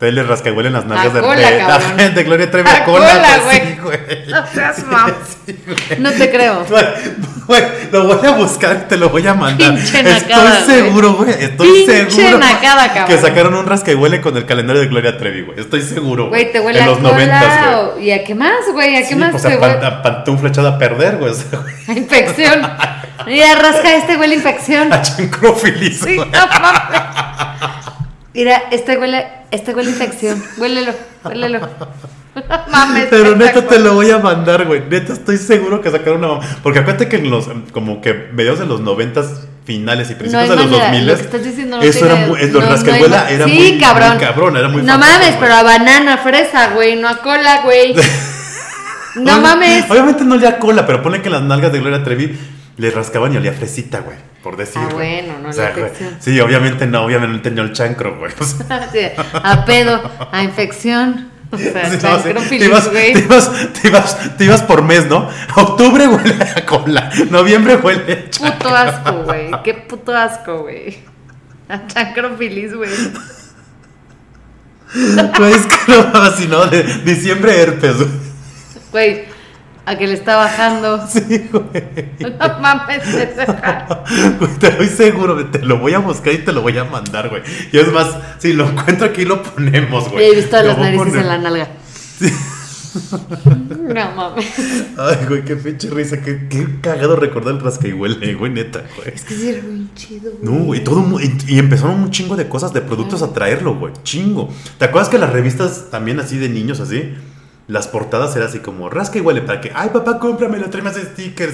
[0.01, 1.97] Entonces le rasca y huele en las nalgas de, cola, de- cabrón.
[2.15, 3.05] de Gloria Trevi A a cola.
[3.05, 3.59] cola, pues, güey.
[3.59, 4.27] sí, güey.
[4.29, 5.11] No seas mam.
[5.45, 5.99] Sí, güey.
[5.99, 6.65] No te creo.
[6.69, 9.73] Güey, güey, lo voy a buscar y te lo voy a mandar.
[9.73, 10.85] Pinche nacada, Estoy güey.
[10.89, 11.31] seguro, güey.
[11.31, 12.37] Estoy Pinche seguro.
[12.37, 13.07] nacada, cabrón.
[13.07, 15.59] Que sacaron un rasca y huele con el calendario de Gloria Trevi, güey.
[15.59, 16.29] Estoy seguro.
[16.29, 17.11] Güey, te huele En a los cola.
[17.11, 17.73] noventas, güey.
[17.75, 18.95] o- ¿Y a qué más, güey?
[18.95, 19.73] ¿A qué Sí, más pues te a, huele?
[19.75, 21.33] pan- a pantufla echada a perder, güey.
[21.33, 21.73] Güey.
[21.87, 22.61] A infección.
[23.25, 24.93] Mira, rasca este huele a infección.
[24.93, 26.29] A chancrofilis, Sí, no güey.
[26.31, 27.48] mames.
[28.39, 30.41] Mira, este huele, este huele infección.
[30.57, 30.93] Huélelo,
[31.25, 31.59] huélelo.
[32.71, 33.07] Mames.
[33.09, 34.81] Pero neta te lo voy a mandar, güey.
[34.89, 36.41] Neta estoy seguro que sacaron una mamá.
[36.63, 40.55] Porque acuérdate que en los, como que mediados de los noventas finales y principios de
[40.55, 44.09] los manera, 2000 lo no Eso era muy, los no rascahuela era sí, muy, cabrón.
[44.11, 47.93] muy cabrón, era muy No mames, pero a banana, fresa, güey, no a cola, güey.
[49.15, 49.89] No mames.
[49.89, 52.39] Obviamente no olía a cola, pero pone que las nalgas de Gloria Trevi
[52.77, 54.28] le rascaban y olía a fresita, güey.
[54.43, 54.81] Por decir.
[54.83, 56.17] Ah, bueno, no O sea, olía a güey, infección.
[56.21, 58.31] Sí, obviamente no, obviamente no el chancro, güey.
[58.39, 58.99] O sea, Sí,
[59.33, 61.29] a pedo, a infección.
[61.51, 61.97] O sea, Sí,
[62.33, 63.13] no, sí, te, ibas, güey.
[63.13, 65.27] te, ibas, te, ibas, te ibas por mes, ¿no?
[65.55, 68.57] Octubre huele a cola, noviembre huele a chancro.
[68.59, 69.51] Puto asco, güey.
[69.63, 70.99] Qué puto asco, güey.
[71.67, 72.89] A chancrofilis, güey.
[75.37, 78.09] Güey, es que no si no, de diciembre herpes, güey.
[78.91, 79.25] Güey,
[79.85, 80.99] a que le está bajando.
[81.09, 82.29] Sí, güey.
[82.39, 83.01] No mames,
[84.39, 87.29] Güey, te doy seguro, te lo voy a buscar y te lo voy a mandar,
[87.29, 87.41] güey.
[87.71, 90.25] Y es más, si lo encuentro aquí lo ponemos, güey.
[90.25, 91.21] He visto las narices poner.
[91.21, 91.67] en la nalga.
[93.69, 94.45] No mames.
[94.97, 99.09] Ay, güey, qué pinche risa, qué, qué cagado recordar el rascaihuele, güey, neta, güey.
[99.13, 100.43] Es que sí era bien chido, güey.
[100.43, 103.93] No, güey, todo y, y empezaron un chingo de cosas, de productos a traerlo, güey,
[104.03, 104.49] chingo.
[104.77, 107.13] ¿Te acuerdas que las revistas también así de niños así?
[107.69, 110.95] Las portadas eran así como rasca y huele para que, ay papá, cómpramelo, trae más
[110.95, 111.53] stickers.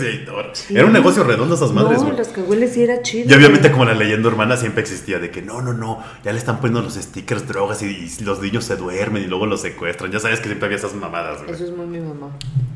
[0.53, 0.73] Sí.
[0.73, 3.29] Era un negocio redondo esas madres, No, los que huele sí era chido.
[3.29, 6.37] Y obviamente como la leyenda urbana siempre existía de que no, no, no, ya le
[6.37, 10.09] están poniendo los stickers, drogas y, y los niños se duermen y luego los secuestran.
[10.09, 11.53] Ya sabes que siempre había esas mamadas, güey.
[11.53, 12.29] Eso es muy mi mamá.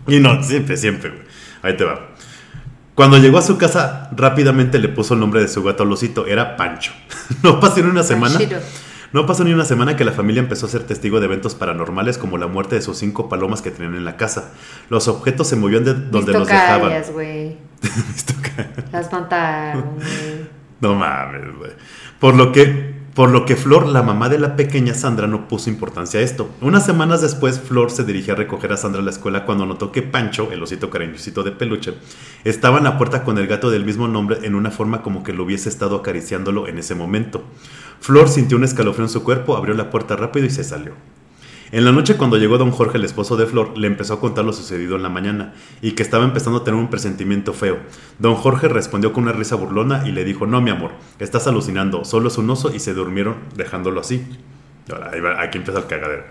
[0.05, 1.21] Y no, siempre, siempre, güey.
[1.61, 2.09] Ahí te va.
[2.93, 6.27] Cuando llegó a su casa, rápidamente le puso el nombre de su gato al osito.
[6.27, 6.91] Era Pancho.
[7.41, 8.33] No pasó ni una semana.
[8.37, 8.57] Panchito.
[9.11, 12.17] No pasó ni una semana que la familia empezó a ser testigo de eventos paranormales
[12.17, 14.51] como la muerte de sus cinco palomas que tenían en la casa.
[14.89, 16.91] Los objetos se movían de donde los dejaban.
[17.13, 17.57] güey.
[18.91, 20.59] Las mataron, güey.
[20.81, 21.71] No mames, güey.
[22.19, 25.69] Por lo que, por lo que Flor, la mamá de la pequeña Sandra, no puso
[25.69, 26.49] importancia a esto.
[26.61, 29.91] Unas semanas después, Flor se dirigía a recoger a Sandra a la escuela cuando notó
[29.91, 31.95] que Pancho, el osito cariñosito de peluche,
[32.43, 35.33] estaba en la puerta con el gato del mismo nombre en una forma como que
[35.33, 37.43] lo hubiese estado acariciándolo en ese momento.
[38.01, 40.93] Flor sintió un escalofrío en su cuerpo, abrió la puerta rápido y se salió.
[41.71, 44.43] En la noche cuando llegó don Jorge, el esposo de Flor, le empezó a contar
[44.43, 47.77] lo sucedido en la mañana y que estaba empezando a tener un presentimiento feo.
[48.17, 52.05] Don Jorge respondió con una risa burlona y le dijo, no mi amor, estás alucinando,
[52.05, 54.25] solo es un oso y se durmieron dejándolo así.
[54.91, 56.23] Ahora, aquí empieza el cagadero.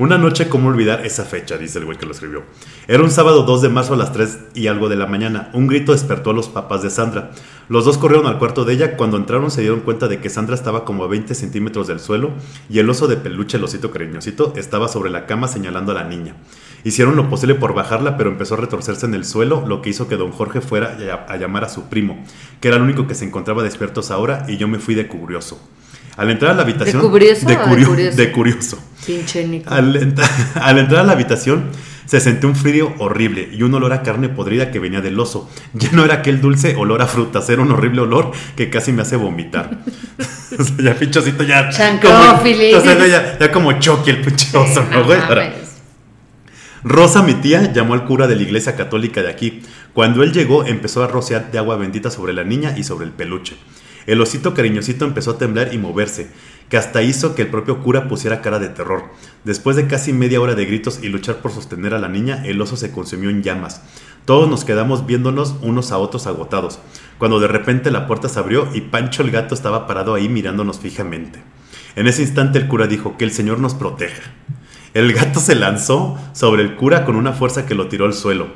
[0.00, 1.58] Una noche, ¿cómo olvidar esa fecha?
[1.58, 2.44] Dice el güey que lo escribió.
[2.86, 5.50] Era un sábado 2 de marzo a las 3 y algo de la mañana.
[5.54, 7.32] Un grito despertó a los papás de Sandra.
[7.68, 8.96] Los dos corrieron al cuarto de ella.
[8.96, 12.30] Cuando entraron se dieron cuenta de que Sandra estaba como a 20 centímetros del suelo
[12.70, 16.04] y el oso de peluche, el osito cariñosito, estaba sobre la cama señalando a la
[16.04, 16.36] niña.
[16.84, 20.06] Hicieron lo posible por bajarla, pero empezó a retorcerse en el suelo, lo que hizo
[20.06, 22.24] que don Jorge fuera a llamar a su primo,
[22.60, 24.94] que era el único que se encontraba despierto a esa hora, y yo me fui
[24.94, 25.60] de curioso.
[26.18, 27.00] Al entrar a la habitación...
[27.08, 28.16] curioso De, curioso?
[28.16, 28.78] de curioso.
[29.06, 29.72] Pinche Nico.
[29.72, 30.20] Al, ent-
[30.60, 31.66] al entrar a la habitación
[32.06, 35.48] se sentía un frío horrible y un olor a carne podrida que venía del oso.
[35.74, 39.02] Ya no era aquel dulce olor a frutas, era un horrible olor que casi me
[39.02, 39.78] hace vomitar.
[40.58, 41.68] o sea, ya pinchocito ya...
[41.70, 42.74] Chancrófilis.
[42.76, 45.20] Como, o sea, ya, ya como Chucky el pinche oso, ¿no, güey?
[46.82, 49.62] Rosa, mi tía, llamó al cura de la iglesia católica de aquí.
[49.92, 53.12] Cuando él llegó, empezó a rociar de agua bendita sobre la niña y sobre el
[53.12, 53.56] peluche.
[54.08, 56.30] El osito cariñosito empezó a temblar y moverse,
[56.70, 59.04] que hasta hizo que el propio cura pusiera cara de terror.
[59.44, 62.58] Después de casi media hora de gritos y luchar por sostener a la niña, el
[62.62, 63.82] oso se consumió en llamas.
[64.24, 66.78] Todos nos quedamos viéndonos unos a otros agotados,
[67.18, 70.78] cuando de repente la puerta se abrió y Pancho el gato estaba parado ahí mirándonos
[70.78, 71.42] fijamente.
[71.94, 74.22] En ese instante el cura dijo que el Señor nos proteja.
[74.94, 78.48] El gato se lanzó sobre el cura con una fuerza que lo tiró al suelo.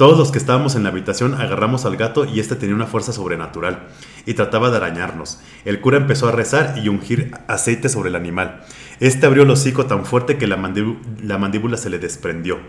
[0.00, 3.12] Todos los que estábamos en la habitación agarramos al gato y este tenía una fuerza
[3.12, 3.80] sobrenatural
[4.24, 5.40] y trataba de arañarnos.
[5.66, 8.62] El cura empezó a rezar y ungir aceite sobre el animal.
[9.00, 12.60] Este abrió el hocico tan fuerte que la, mandíbula, la mandíbula se le desprendió.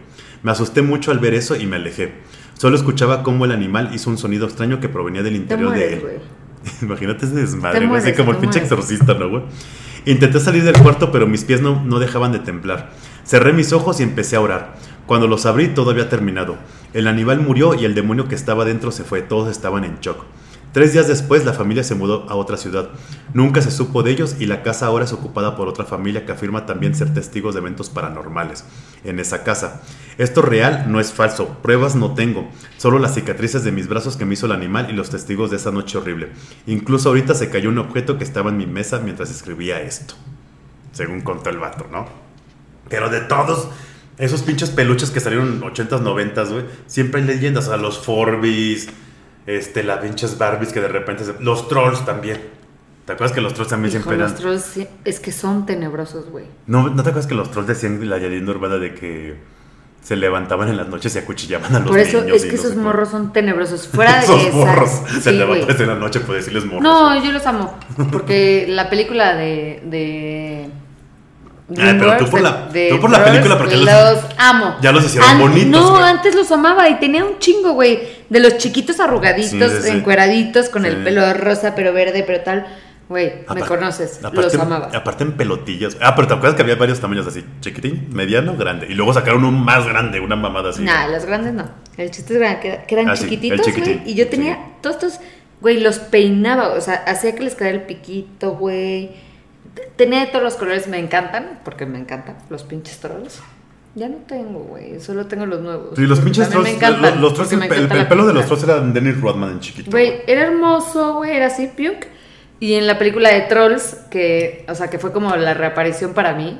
[0.44, 2.16] Me asusté mucho al ver eso y me alejé.
[2.56, 5.94] Solo escuchaba cómo el animal hizo un sonido extraño que provenía del Te interior de
[5.94, 6.04] él.
[6.82, 8.02] Imagínate ese desmadre, güey.
[8.02, 8.74] Así como el pinche mueres.
[8.74, 9.44] exorcista, ¿no, güey?
[10.06, 12.90] Intenté salir del cuarto, pero mis pies no, no dejaban de temblar.
[13.24, 14.74] Cerré mis ojos y empecé a orar.
[15.06, 16.58] Cuando los abrí, todo había terminado.
[16.94, 19.22] El animal murió y el demonio que estaba dentro se fue.
[19.22, 20.24] Todos estaban en shock.
[20.74, 22.92] Tres días después, la familia se mudó a otra ciudad.
[23.34, 26.32] Nunca se supo de ellos y la casa ahora es ocupada por otra familia que
[26.32, 28.64] afirma también ser testigos de eventos paranormales
[29.04, 29.82] en esa casa.
[30.18, 31.58] Esto es real, no es falso.
[31.62, 32.50] Pruebas no tengo.
[32.78, 35.58] Solo las cicatrices de mis brazos que me hizo el animal y los testigos de
[35.58, 36.30] esa noche horrible.
[36.68, 40.14] Incluso ahorita se cayó un objeto que estaba en mi mesa mientras escribía esto.
[40.94, 42.08] Según contó el vato, ¿no?
[42.88, 43.68] Pero de todos
[44.18, 47.66] esos pinches peluches que salieron en 80s, 90s, güey, siempre hay leyendas.
[47.66, 48.90] O sea, los Forbis,
[49.48, 51.24] este, las pinches Barbies que de repente...
[51.26, 52.40] se- Los trolls también.
[53.06, 54.32] ¿Te acuerdas que los trolls también Hijo, siempre eran...
[54.32, 56.46] los trolls es que son tenebrosos, güey.
[56.68, 59.36] ¿No, ¿No te acuerdas que los trolls decían la leyenda urbana de que
[60.04, 62.38] se levantaban en las noches y acuchillaban a los Por eso niños?
[62.38, 63.88] es que esos morros son tenebrosos.
[63.88, 64.90] Fuera de Esos morros.
[65.22, 66.84] se levantan en la noche por decirles morros.
[66.84, 67.76] No, yo los amo.
[68.12, 69.82] Porque la película de.
[69.86, 70.70] de
[71.80, 74.76] Ay, pero tú por la- de tú por la Bros, película, porque los, los- amo.
[74.82, 78.00] ya los hicieron bonitos, No, antes los amaba y tenía un chingo, güey.
[78.30, 82.66] De los chiquitos arrugaditos, Sí, encueraditos, con el pelo rosa, pero verde, pero tal.
[83.10, 84.20] Güey, me conoces.
[84.20, 84.90] aparte- los amaba.
[84.94, 85.98] Aparte en pelotillas.
[86.02, 88.88] Ah, pero te acuerdas que había varios tamaños así: chiquitín, mediano, grande.
[88.90, 90.82] Y luego sacaron un más grande, una mamada así.
[90.82, 91.70] Nah, los grandes no.
[91.98, 94.02] El chiste es grande, que, eran Ah, chiquititos, güey.
[94.06, 95.20] Y yo tenía todos estos,
[95.60, 99.10] güey, los peinaba, o sea, hacía que les quedara el piquito, güey.
[99.96, 103.42] Tenía de todos los colores, me encantan, porque me encantan los pinches trolls.
[103.96, 105.90] Ya no tengo, güey, solo tengo los nuevos.
[105.96, 106.70] Sí, los pinches trolls.
[106.70, 109.52] me encantan, los, los trolls, el, el- el pelo de los trolls era Dennis Rodman
[109.52, 109.92] en chiquito.
[109.92, 111.98] Güey, era hermoso, güey, era así, piuk.
[112.60, 116.36] Y en la película de Trolls, que, o sea, que fue como la reaparición para
[116.36, 116.60] mí.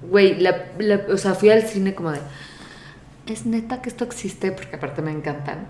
[0.00, 2.20] Güey, la, la- o sea, fui al cine como de.
[3.26, 5.68] Es neta que esto existe, porque aparte me encantan.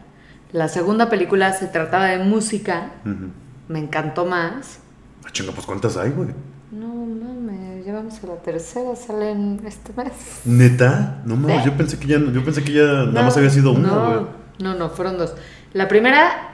[0.53, 3.31] La segunda película se trataba de música, Ujú.
[3.69, 4.79] me encantó más.
[5.25, 6.29] Ah, chinga, pues ¿cuántas hay, güey?
[6.71, 10.13] No mames, lleva vamos a la tercera, salen este mes.
[10.45, 11.23] ¿Neta?
[11.25, 11.63] No mames, ¿Eh?
[11.67, 14.07] yo pensé que ya, yo pensé que ya nada más No, había sido una, no,
[14.07, 14.27] güey.
[14.61, 15.35] No, no, fueron dos.
[15.73, 16.51] La primera,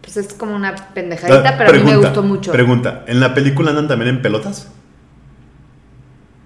[0.00, 2.52] pues es como una pendejadita, pero a mí me gustó mucho.
[2.52, 4.68] Pregunta, ¿en la película andan también en pelotas?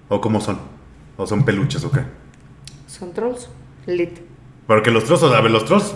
[0.09, 0.59] ¿O cómo son?
[1.17, 2.01] ¿O son peluches o qué?
[2.87, 3.49] Son trolls.
[3.85, 4.19] Lit.
[4.67, 5.95] Porque los trozos, a ver, los trozos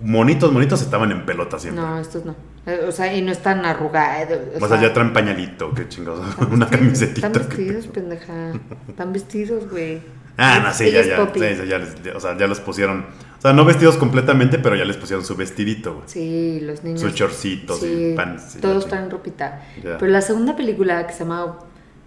[0.00, 1.82] monitos, monitos estaban en pelotas siempre.
[1.82, 2.34] No, estos no.
[2.66, 4.38] Eh, O sea, y no están arrugados.
[4.60, 6.24] o sea, ya traen pañalito, qué chingados.
[6.50, 7.26] Una camisetita.
[7.28, 8.52] Están vestidos, pendeja.
[8.88, 10.00] Están vestidos, güey.
[10.38, 13.06] Ah, no, sí, ya, ya, sí, sí, ya les, ya- o sea, ya los pusieron.
[13.38, 16.04] O sea, no vestidos completamente, pero ya les pusieron su vestidito, güey.
[16.06, 17.00] Sí, los niños.
[17.00, 18.56] Sus shortcitos sí, y pants.
[18.56, 19.62] y Todos traen ropita.
[19.82, 21.58] Pero la segunda película que se llama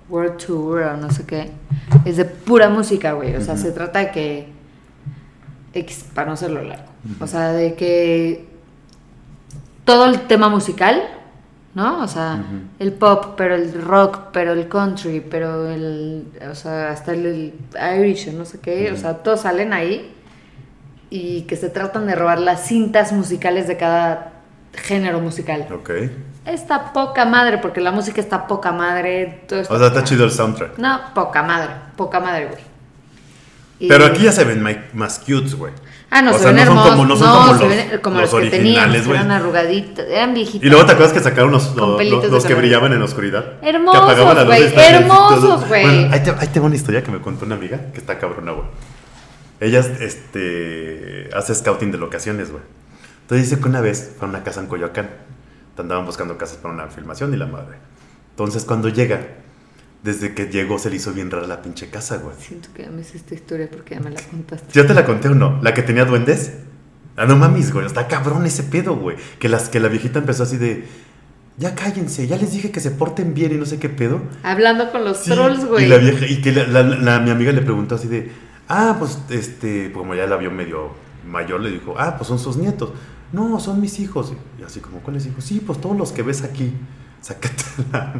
[0.09, 1.49] World Tour o no sé qué,
[2.05, 3.35] es de pura música, güey.
[3.35, 4.47] O sea, se trata de que.
[5.73, 6.88] X, para no hacerlo largo.
[7.19, 8.47] O sea, de que.
[9.85, 11.01] Todo el tema musical,
[11.73, 12.03] ¿no?
[12.03, 12.43] O sea,
[12.77, 16.27] el pop, pero el rock, pero el country, pero el.
[16.51, 17.25] O sea, hasta el,
[17.75, 18.91] el Irish no sé qué.
[18.91, 20.13] O sea, todos salen ahí
[21.09, 24.33] y que se tratan de robar las cintas musicales de cada
[24.73, 25.65] género musical.
[25.73, 25.89] Ok.
[26.45, 29.43] Está poca madre, porque la música está poca madre.
[29.47, 30.77] Todo está O sea, está chido el soundtrack.
[30.77, 32.61] No, poca madre, poca madre, güey.
[33.79, 34.61] Y- Pero aquí ya se ven
[34.93, 35.73] más cutes, güey.
[36.11, 36.91] Ah, no, o se sea, ven no son hermosos.
[36.91, 40.05] como- no no, son como se los- ven como los los, que tenían, eran arrugaditos,
[40.09, 40.63] eran viejitos.
[40.65, 43.53] Y luego te acuerdas que sacaron los, los, los que brillaban en la oscuridad.
[43.61, 45.83] Hermosos, güey, hermosos, güey.
[45.83, 48.51] Bueno, ahí, te, ahí tengo una historia que me contó una amiga que está cabrona,
[48.53, 48.65] güey.
[49.59, 52.63] Ella este, hace scouting de locaciones, güey.
[53.21, 55.09] Entonces dice que una vez fue a una casa en Coyoacán.
[55.77, 57.77] Andaban buscando casas para una filmación y la madre.
[58.31, 59.21] Entonces cuando llega,
[60.03, 62.35] desde que llegó se le hizo bien rara la pinche casa, güey.
[62.39, 64.67] Siento que ya me sé esta historia porque ya me la contaste.
[64.73, 65.59] ¿Ya te la conté o no?
[65.61, 66.53] ¿La que tenía duendes?
[67.17, 67.85] Ah, no mames, güey.
[67.85, 69.17] Está cabrón ese pedo, güey.
[69.39, 70.85] Que, las, que la viejita empezó así de...
[71.57, 74.21] Ya cállense, ya les dije que se porten bien y no sé qué pedo.
[74.43, 75.83] Hablando con los Sí, trolls, güey.
[75.83, 78.31] Y la vieja, y que la, la- la- mi amiga le preguntó así de...
[78.69, 79.91] Ah, pues, este...
[79.91, 80.91] Como ya la vio medio
[81.27, 81.95] mayor, le dijo...
[81.97, 82.91] Ah, pues son sus nietos.
[83.33, 84.31] No, son mis hijos.
[84.57, 85.43] Y así como, ¿cuáles hijos?
[85.43, 86.71] Sí, pues todos los que ves aquí.
[87.21, 88.13] Sácate la...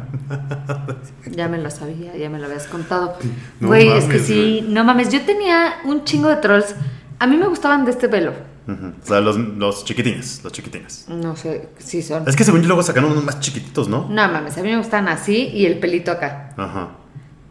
[1.30, 3.16] Ya me lo sabía, ya me lo habías contado.
[3.60, 6.74] No Güey, es que sí, no mames, yo tenía un chingo de trolls.
[7.18, 8.32] A mí me gustaban de este pelo.
[8.68, 11.06] O sea, los, los chiquitines, los chiquitines.
[11.08, 12.28] No sé si son.
[12.28, 14.06] Es que según yo luego sacaron unos más chiquititos, ¿no?
[14.08, 16.54] No mames, a mí me gustaban así y el pelito acá.
[16.56, 16.90] Ajá.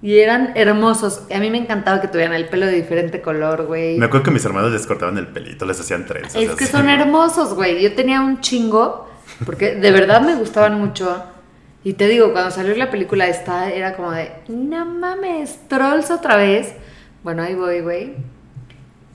[0.01, 1.23] Y eran hermosos.
[1.33, 3.97] A mí me encantaba que tuvieran el pelo de diferente color, güey.
[3.97, 6.41] Me acuerdo que mis hermanos les cortaban el pelito, les hacían trenzas.
[6.41, 6.91] Es que son ¿no?
[6.91, 7.81] hermosos, güey.
[7.83, 9.09] Yo tenía un chingo,
[9.45, 11.21] porque de verdad me gustaban mucho.
[11.83, 16.35] Y te digo, cuando salió la película esta, era como de, no mames, trolls otra
[16.35, 16.73] vez.
[17.23, 18.15] Bueno, ahí voy, güey.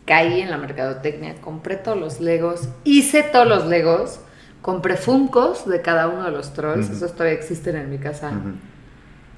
[0.07, 4.20] Caí en la mercadotecnia, compré todos los legos, hice todos los legos,
[4.61, 8.33] compré funcos de cada uno de los trolls, esos todavía existen en mi casa.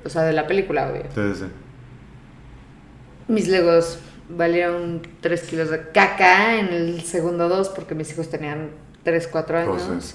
[0.04, 1.02] O sea, de la película, güey.
[1.14, 1.46] Sí, sí.
[3.28, 8.70] Mis legos valieron 3 kilos de caca en el segundo 2 porque mis hijos tenían
[9.04, 10.14] 3, 4 años.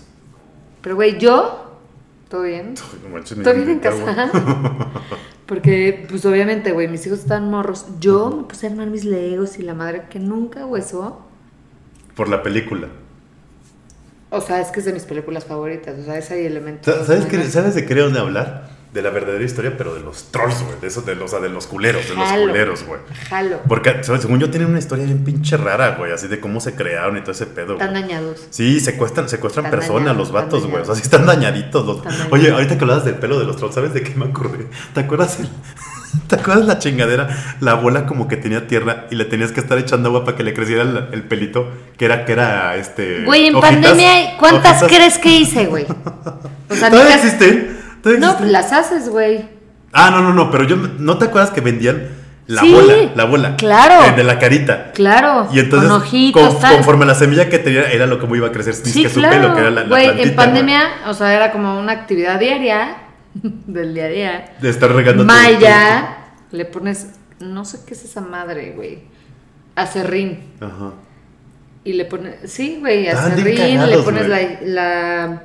[0.82, 1.71] Pero, güey, yo,
[2.32, 2.74] ¿todo bien?
[3.04, 4.32] No manches, ni ¿Todo bien en casa?
[5.46, 7.86] Porque, pues, obviamente, güey, mis hijos están morros.
[8.00, 11.22] Yo me puse a armar mis legos y la madre que nunca hueso.
[12.16, 12.88] Por la película.
[14.30, 16.00] O sea, es que es de mis películas favoritas.
[16.00, 16.86] O sea, ese hay elementos.
[16.96, 18.70] Sa- ¿Sabes, qué, ¿Sabes de qué querían hablar?
[18.94, 20.78] De la verdadera historia, pero de los trolls, güey.
[20.82, 23.00] De esos, de los, o sea, de los culeros, de los culeros, güey.
[23.30, 23.60] Jalo.
[23.66, 24.22] Porque, ¿sabes?
[24.24, 26.12] según yo, tienen una historia bien pinche rara, güey.
[26.12, 28.48] Así de cómo se crearon y todo ese pedo, Están dañados.
[28.50, 30.82] Sí, secuestran, secuestran Están personas, dañados, los vatos, güey.
[30.82, 31.98] O sea, sí están dañaditos los.
[31.98, 32.34] Están dañados.
[32.34, 34.68] Oye, ahorita que hablabas del pelo de los trolls, ¿sabes de qué me acordé?
[34.94, 35.48] ¿Te acuerdas el-
[36.28, 37.30] ¿Te acuerdas la chingadera?
[37.62, 40.44] La bola como que tenía tierra y le tenías que estar echando agua para que
[40.44, 43.24] le creciera el, el pelito, que era, que era este.
[43.24, 45.86] Güey, en hojitas- pandemia, ¿cuántas hojitas- crees que hice, güey?
[46.70, 47.81] O sea, ¿Todavía existen?
[48.02, 49.46] ¿Todavía No, las haces, güey.
[49.94, 52.08] Ah, no, no, no, pero yo no te acuerdas que vendían
[52.48, 53.56] la Sí, bola, la bola.
[53.58, 54.06] claro.
[54.06, 54.92] eh, de la carita.
[54.94, 55.48] Claro.
[55.54, 56.76] Y entonces, con ojitos, con- tal.
[56.78, 59.36] conforme la semilla que tenía, era lo como iba a crecer Sí, que su claro.
[59.42, 62.98] pelo, que era la, la Güey, en pandemia, o sea, era como una actividad diaria
[63.34, 64.46] del día a día.
[64.62, 65.24] De estar regando.
[65.24, 66.18] tu- Maya,
[66.52, 67.08] le pones,
[67.40, 69.00] no sé qué es esa madre, güey.
[69.76, 70.40] Acerrín.
[70.60, 70.92] Ajá.
[71.84, 74.28] Y le pones, sí, güey, acerrín, le pones
[74.62, 75.44] la,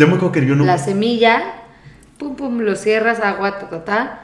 [0.00, 0.64] Yo me acuerdo que yo no.
[0.64, 1.42] la semilla,
[2.18, 4.20] pum, pum, lo cierras, agua, ta, ta, ta.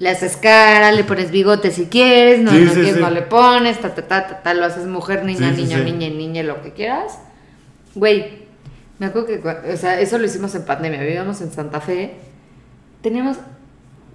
[0.00, 3.00] Le haces cara, le pones bigote si quieres, no, Sí, no sí, quieres, sí.
[3.00, 6.42] no le pones, ta, ta, ta, ta, ta, lo haces mujer, niña, niño, niña, niña,
[6.42, 7.20] lo que quieras.
[7.94, 8.46] Güey,
[8.98, 12.16] me acuerdo que, o sea, eso lo hicimos en pandemia, vivíamos en Santa Fe,
[13.00, 13.36] teníamos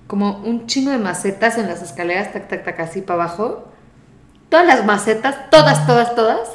[0.07, 3.71] como un chingo de macetas en las escaleras, tac, tac, tac, así para abajo.
[4.49, 6.49] Todas las macetas, todas, todas, todas,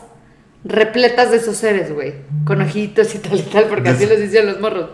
[0.64, 2.14] repletas de esos seres, güey.
[2.44, 4.90] Con ojitos y tal y tal, porque así los hicieron los morros.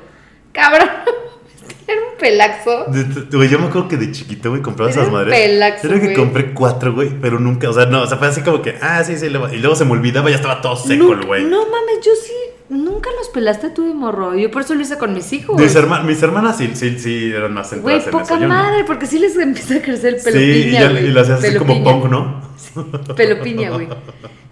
[0.53, 0.89] Cabrón,
[1.89, 2.87] era un pelaxo.
[3.33, 5.35] Güey, yo me acuerdo que de chiquito, güey, compraba Era esas un madres.
[5.39, 6.17] pelaxo, Creo que güey.
[6.17, 9.03] compré cuatro, güey, pero nunca, o sea, no, o sea, fue así como que, ah,
[9.05, 11.45] sí, sí, y luego se me olvidaba y ya estaba todo seco el güey.
[11.45, 12.33] No mames, yo sí.
[12.69, 14.35] Nunca los pelaste tú de morro.
[14.35, 15.57] Yo por eso lo hice con mis hijos.
[15.61, 18.35] Mis, herma- mis hermanas sí, sí, sí eran más Güey, centradas en poca eso.
[18.41, 18.55] yo no.
[18.55, 21.07] madre, porque sí les empieza a crecer el pelo Sí, y, ya, güey.
[21.07, 22.41] y las hacías así como punk, ¿no?
[23.45, 23.87] Piña, güey.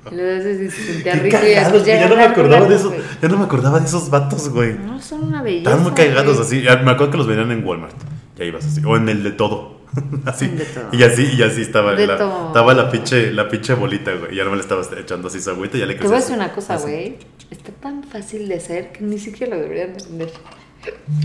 [0.12, 3.00] Y y se sentía rico y güey, ya no me acordaba de eso, güey.
[3.22, 4.74] ya no me acordaba de esos vatos, güey.
[4.74, 5.70] No, son una belleza.
[5.70, 6.60] Estaban muy cagados así.
[6.60, 7.96] Me acuerdo que los vendían en Walmart.
[8.36, 8.82] Ya ibas así.
[8.84, 9.80] O en el de todo.
[10.26, 10.48] así.
[10.48, 10.88] De todo.
[10.92, 11.94] Y así, y así estaba.
[11.94, 12.48] De la, todo.
[12.48, 14.34] Estaba la pinche, la pinche bolita, güey.
[14.38, 16.20] Y no me le estaba echando así su agüita y ya le Te voy a
[16.20, 16.84] decir una cosa, Así.
[16.84, 17.18] güey.
[17.50, 20.32] Está tan fácil de hacer que ni siquiera lo deberían de vender.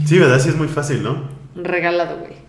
[0.05, 0.39] Sí, ¿verdad?
[0.39, 1.29] Sí es muy fácil, ¿no?
[1.55, 2.48] Regalado, güey.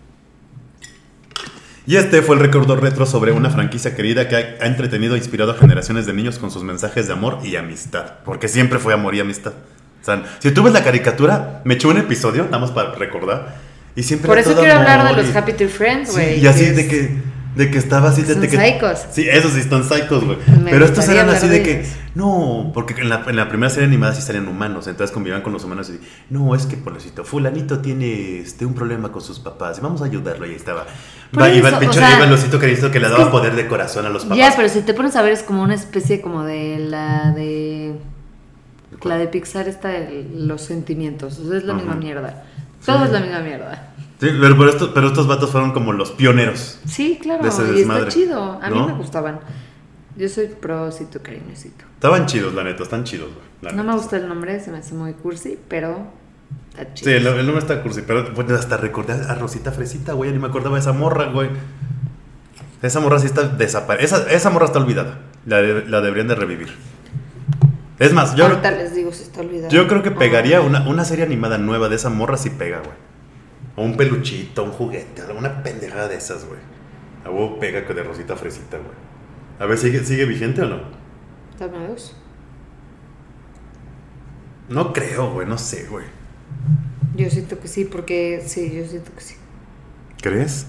[1.87, 5.53] Y este fue el recuerdo retro sobre una franquicia querida que ha, entretenido e inspirado
[5.53, 8.15] a generaciones de niños con sus mensajes de amor y amistad.
[8.25, 9.53] Porque siempre fue amor y amistad.
[10.01, 13.57] O sea, si tú ves la caricatura, me echó un episodio, nada más para recordar.
[13.97, 16.41] Y siempre Por eso quiero hablar de los Happy Tree Friends, Sí, güey.
[16.41, 17.23] y así que de es- que,
[17.61, 18.57] de que estaba así de, Son de que.
[19.13, 20.39] Sí, esos sí están psicos, güey.
[20.65, 21.87] Pero estos eran así de que.
[22.15, 25.53] No, porque en la, en la primera serie animada sí salían humanos, entonces convivían con
[25.53, 26.01] los humanos y.
[26.33, 30.07] No, es que, pobrecito, Fulanito tiene este, un problema con sus papás y vamos a
[30.07, 30.47] ayudarlo.
[30.47, 30.87] Y ahí estaba.
[31.39, 33.55] Va, iba el eso, o sea, iba el osito cariñito que le daba que- poder
[33.55, 34.39] de corazón a los papás.
[34.39, 37.95] Ya, pero si te pones a ver es como una especie como de la de...
[39.05, 41.39] La de Pixar está de los sentimientos.
[41.39, 42.43] O sea, es la misma mierda.
[42.85, 43.05] Todo Sí.
[43.05, 43.93] es la misma mierda.
[44.21, 46.79] Sí, pero, pero estos, pero estos vatos fueron como los pioneros.
[46.87, 47.43] Sí, claro.
[47.43, 48.59] De ese Y está chido.
[48.63, 48.87] A mí ¿no?
[48.89, 49.41] me gustaban.
[50.17, 51.85] Yo soy prosito cariñosito.
[51.95, 53.31] Estaban chidos, la neta, están chidos,
[53.63, 53.75] güey.
[53.75, 56.07] No me gusta el nombre, se me hace muy cursi, pero
[56.71, 57.13] está Sí, chido.
[57.17, 60.49] el, el nombre está cursi, pero bueno, hasta recordé a Rosita Fresita, güey, ni me
[60.49, 61.49] acordaba de esa morra, güey.
[62.83, 64.19] Esa morra sí está desaparecida.
[64.19, 65.19] Esa, esa morra está olvidada.
[65.47, 66.69] La, de- la deberían de revivir.
[67.99, 69.71] Es más, yo, Ahorita les digo si está olvidado.
[69.71, 72.93] yo creo que pegaría una, una serie animada nueva de esa morra si pega, güey.
[73.77, 76.61] O un peluchito, un juguete, alguna pendejada de esas, güey.
[77.25, 78.91] A huevo pega que de Rosita Fresita, güey.
[79.59, 80.81] A ver, ¿sigue, ¿sigue vigente o no?
[81.59, 82.17] Dame dos.
[84.69, 86.07] No creo, güey, no sé, güey.
[87.17, 89.35] Yo siento que sí, porque sí, yo siento que sí.
[90.23, 90.67] ¿Crees?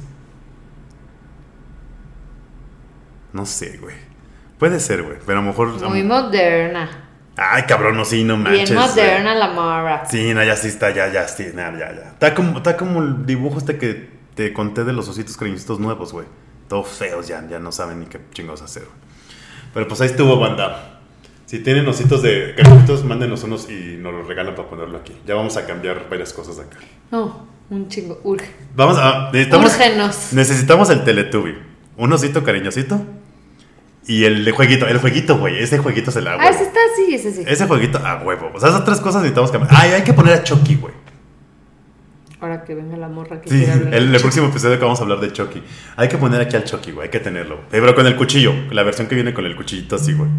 [3.32, 3.96] No sé, güey.
[4.58, 5.18] Puede ser, güey.
[5.26, 5.90] Pero a lo mejor.
[5.90, 7.11] Muy moderna.
[7.38, 8.70] Ay, cabrón, no, sí, no manches.
[8.70, 10.04] Bien moderna la morra.
[10.10, 12.10] Sí, no, ya sí está, ya, ya, sí, nada, ya, ya.
[12.12, 16.12] Está como, está como el dibujo este que te conté de los ositos cariñositos nuevos,
[16.12, 16.28] güey.
[16.68, 18.96] Todos feos ya, ya no saben ni qué chingados hacer, güey.
[19.74, 21.00] Pero pues ahí estuvo, banda.
[21.46, 25.14] Si tienen ositos de cariñositos, mándenos unos y nos los regalan para ponerlo aquí.
[25.26, 26.78] Ya vamos a cambiar varias cosas acá.
[27.12, 28.20] No, un chingo.
[28.24, 28.50] Urge.
[28.76, 29.32] Vamos a.
[29.32, 30.34] Necesitamos, Úrgenos.
[30.34, 31.58] necesitamos el Teletubby.
[31.98, 33.02] Un osito cariñosito.
[34.12, 35.58] Y el de jueguito, el jueguito, güey.
[35.60, 37.44] Ese jueguito se la Ah, ese está así, ese sí.
[37.48, 38.52] Ese jueguito a huevo.
[38.54, 39.74] O sea, esas tres cosas necesitamos cambiar.
[39.74, 40.94] Ay, hay que poner a Chucky, güey.
[42.42, 43.94] Ahora que venga la morra que Sí, hablar.
[43.94, 45.62] el, el próximo episodio que vamos a hablar de Chucky.
[45.96, 47.06] Hay que poner aquí al Chucky, güey.
[47.06, 47.56] Hay que tenerlo.
[47.72, 48.54] Eh, Pero con el cuchillo.
[48.72, 50.30] La versión que viene con el cuchillito así, güey.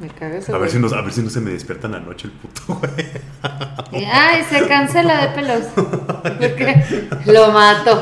[0.00, 0.48] Me cagas.
[0.48, 2.32] A ver, si no, a ver si no se me despierta en la noche el
[2.32, 3.06] puto, güey.
[4.10, 5.64] Ay, se cancela de pelos.
[7.26, 8.00] Lo mato.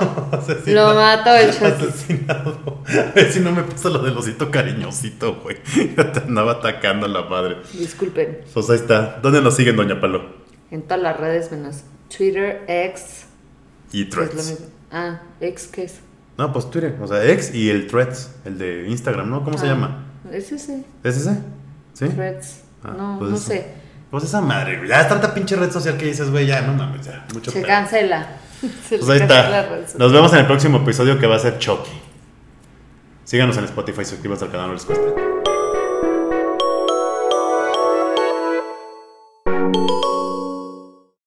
[0.66, 1.50] Lo mato el.
[1.50, 2.82] Asesinado.
[2.86, 5.56] A ver si no me pasa lo del osito cariñosito, güey.
[5.96, 7.56] Ya te andaba atacando a la madre.
[7.72, 8.42] Disculpen.
[8.54, 9.18] Pues ahí está.
[9.20, 10.36] ¿Dónde nos siguen, Doña Palo?
[10.70, 11.82] En todas las redes menos
[12.16, 13.26] Twitter, X.
[13.92, 14.58] Y Threads.
[14.92, 16.00] Ah, X, ¿qué es?
[16.36, 16.96] No, pues Twitter.
[17.02, 18.36] O sea, X y el Threads.
[18.44, 19.42] El de Instagram, ¿no?
[19.44, 20.04] ¿Cómo se Ah, llama?
[20.30, 20.84] Es ese.
[21.02, 21.38] ¿Es ese?
[21.98, 22.08] ¿Sí?
[22.08, 22.60] Threads.
[22.84, 23.46] Ah, no, pues no eso.
[23.46, 23.66] sé.
[24.10, 24.80] Pues esa madre.
[24.88, 27.26] Ya es tanta pinche red social que dices, güey, ya, no mames, ya.
[27.34, 27.66] Mucho Se pedo.
[27.68, 28.26] cancela.
[28.88, 29.66] Se Pues ahí está.
[29.98, 31.90] Nos vemos en el próximo episodio que va a ser Chucky.
[33.24, 35.04] Síganos en Spotify, suscríbanse al canal, no les cuesta.